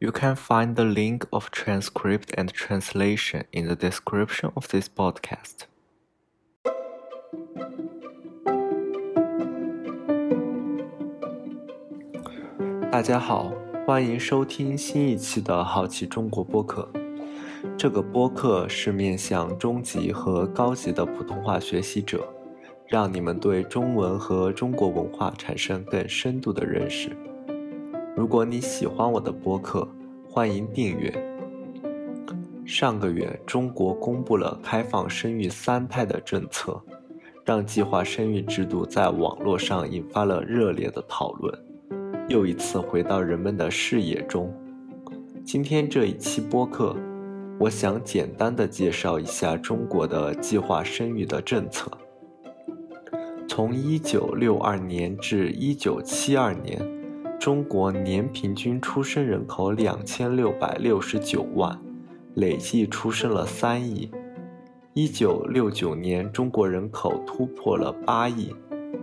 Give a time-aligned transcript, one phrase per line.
[0.00, 5.66] You can find the link of transcript and translation in the description of this podcast.
[12.92, 13.52] 大家好，
[13.84, 16.88] 欢迎收听新一期的好奇中国播客。
[17.76, 22.32] 这个播客是面向中级和高级的普通话学习者，
[22.86, 27.10] 让你们对中文和中国文化产生更深度的认识。
[28.18, 29.86] 如果你喜欢我的播客，
[30.28, 31.14] 欢迎订阅。
[32.66, 36.82] 上个月，中国公布了开放生育三胎的政策，
[37.44, 41.56] 让计划生育制度在网络上引发了热烈的讨论，
[42.26, 44.52] 又一次回到人们的视野中。
[45.44, 46.96] 今天这一期播客。
[47.60, 51.88] 我想简单的介绍一下中国的计划生育的政策。
[53.46, 56.97] 从1962年至1972年，
[57.38, 61.78] 中国年平均出生人口2669万，
[62.34, 64.10] 累计出生了3亿。
[64.94, 68.54] 1969年，中国人口突破了8亿。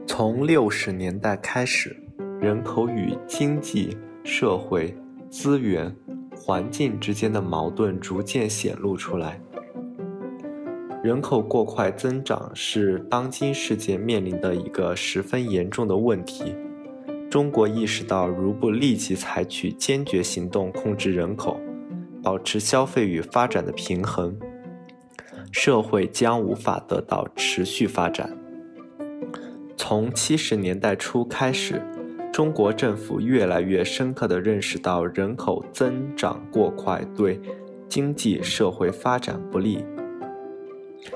[0.05, 1.95] 从60年代开始，
[2.41, 4.95] 人口与经济社会
[5.29, 5.95] 资源。
[6.37, 9.39] 环境之间的矛盾逐渐显露出来。
[11.01, 16.53] 人口过快增长是当今世界面临的一个十分严重的问题。
[17.35, 21.59] 中国意识到，如不立即采取坚决行动控制人口，
[22.23, 24.39] 保持消费与发展的平衡，
[25.51, 28.37] 社会将无法得到持续发展。
[29.75, 31.81] 从七十年代初开始。
[32.31, 37.41] 中国政府越来越深刻地认识到人口增长过快对
[37.89, 39.83] 经济社会发展不利，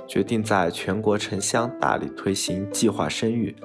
[0.05, 3.55] 决定在全国城乡大力推行计划生育，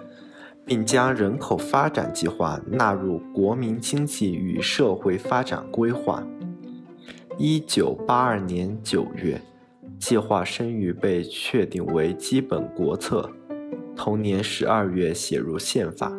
[0.66, 6.26] 并将人口发展计划纳入国民经济与社会发展规划。
[7.36, 9.40] 一九八二年九月，
[9.98, 13.28] 计划生育被确定为基本国策，
[13.96, 16.12] 同年十二月写入宪法。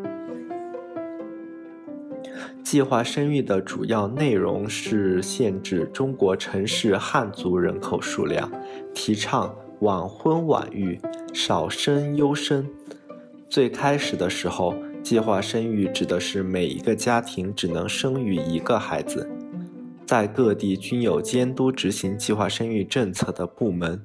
[2.63, 8.51] 计划生育的主要内容是限制中国城市汉族人口数量，
[8.93, 10.99] 提倡晚婚晚育、
[11.33, 12.67] 少生优生。
[13.49, 19.29] 最开始的时候，计划生育指的是每一个家庭只能生育一个孩子。
[20.05, 24.01] 在各地均有监督执行计划生育政策的部门，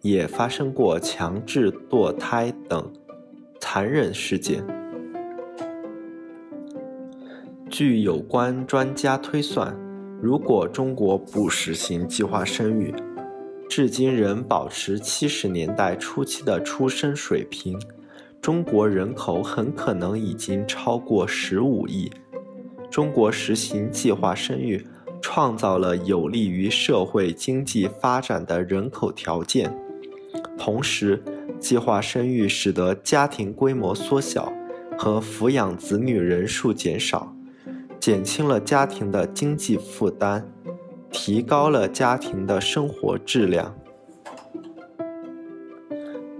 [0.00, 2.92] 也发生过强制堕胎等
[3.60, 4.64] 残忍事件。
[7.70, 9.76] 据有关专家推算，
[10.22, 12.94] 如果中国不实行计划生育，
[13.68, 17.78] 至今仍保持七十年代初期的出生水平，
[18.40, 22.10] 中国人口很可能已经超过十五亿。
[22.90, 24.86] 中国实行计划生育，
[25.20, 29.76] 创造了有利于社会经济发展的人口条件，
[30.56, 31.22] 同时，
[31.60, 34.52] 计划生育使得家庭规模缩小
[34.96, 37.34] 和抚养子女人数减少。
[38.00, 40.48] 减轻了家庭的经济负担，
[41.10, 43.76] 提高了家庭的生活质量。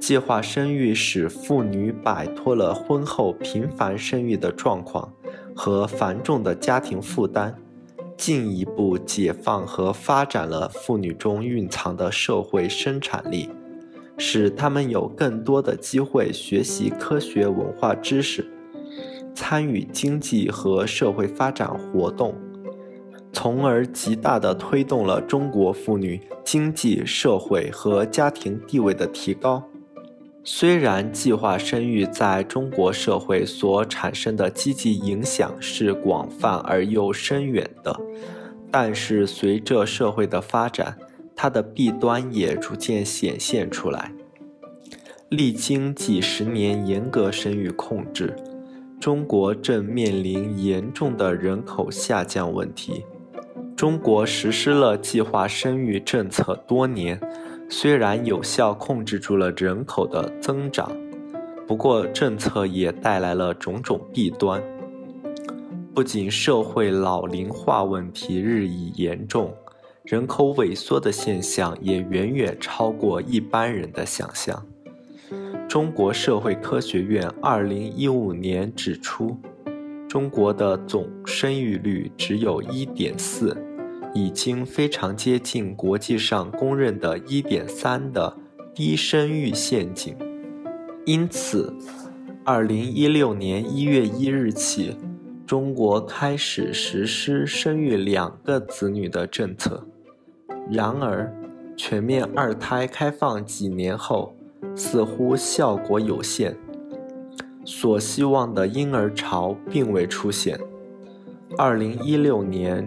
[0.09, 5.13] 计划生育使妇女摆脱了婚后频繁生育的状况
[5.55, 7.55] 和繁重的家庭负担，
[8.17, 13.51] 进一步解放和发展了妇女中蕴藏的社会生产力，
[14.17, 18.51] 使她们有更多的机会学习科学文化知识。
[19.35, 22.35] 参与经济和社会发展活动，
[23.31, 29.63] 从而极大地推动了中国妇女经济社会和家庭地位的提高。
[30.51, 37.95] 虽然计划生育在中国社会所产生的积极影响是广泛而又深远的，
[38.71, 40.97] 但是随着社会的发展，
[41.37, 44.11] 它的弊端也逐渐显现出来。
[45.29, 48.35] 历经几十年严格生育控制。
[48.99, 53.05] 中国正面临严重的人口下降问题。
[53.77, 57.21] 中国实施了计划生育政策多年，
[57.70, 60.91] 虽然有效控制住了人口的增长，
[61.67, 64.62] 不过政策也带来了种种弊端。
[65.94, 69.55] 不仅社会老龄化问题日益严重，
[70.05, 74.65] 人口萎缩的现象也远远超过一般人的想象。
[75.69, 79.37] 中国社会科学院二零一五年指出，
[80.09, 83.55] 中国的总生育率只有一点四，
[84.14, 88.37] 已经非常接近国际上公认的一点三的
[88.75, 90.16] 低生育陷阱。
[91.05, 91.75] 因此，
[92.44, 94.96] 二零一六年一月一日起，
[95.46, 99.87] 中国开始实施生育两个子女的政策。
[100.70, 101.32] 然而，
[101.76, 104.34] 全面二胎开放几年后，
[104.75, 106.55] 似乎效果有限，
[107.64, 110.58] 所希望的婴儿潮并未出现。
[111.56, 112.87] 二零一六年，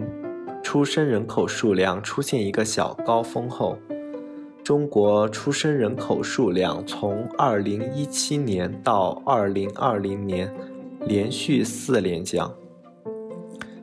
[0.72, 3.76] 出生人口数量出现一个小高峰后，
[4.64, 10.50] 中国出生人口数量从二零一七年到二零二零年
[11.06, 12.54] 连续四连降。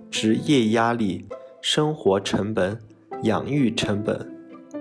[0.10, 1.28] 职业压力、
[1.62, 2.80] 生活成本、
[3.22, 4.28] 养育成本、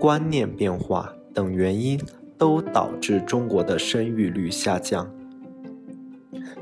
[0.00, 2.00] 观念变化等原因
[2.38, 5.12] 都导致中国的生育率下降，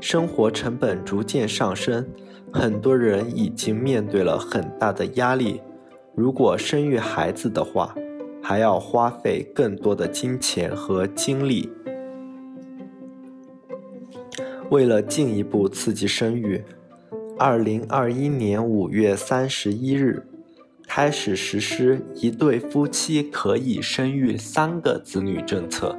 [0.01, 2.05] 生活成本逐渐上升。
[2.51, 5.61] 很多人已经面对了很大的压力，
[6.15, 7.93] 如果生育孩子的话，
[8.41, 11.69] 还要花费更多的金钱和精力。
[14.69, 16.63] 为了进一步刺激生育，
[17.37, 20.25] 二零二一年五月三十一日
[20.87, 25.95] 开始实施一对夫妻可以生育三个子女政策。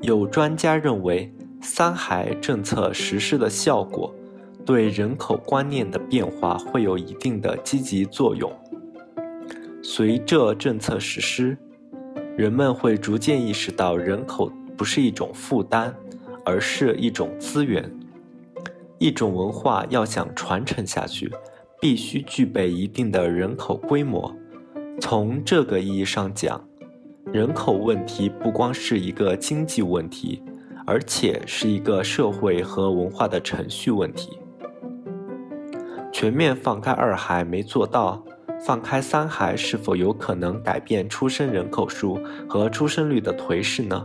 [0.00, 4.14] 有专家认为，三孩政策实施的效果。
[4.68, 8.52] 对人口观念的变化会有一定的积极作用。
[9.82, 11.56] 随着政策实施，
[12.36, 15.94] 人们会逐渐意识到人口不是一种负担，
[16.44, 17.90] 而是一种资源。
[18.98, 21.32] 一种文化要想传承下去，
[21.80, 24.36] 必须具备一定的人口规模。
[25.00, 26.62] 从这个意义上讲，
[27.32, 30.42] 人口问题不光是一个经济问题，
[30.84, 34.38] 而且是一个社会和文化的程序问题。
[36.12, 38.24] 全面放开二孩没做到，
[38.64, 44.04] 放开三孩是否有可能改变出生人口数和出生率的颓势呢？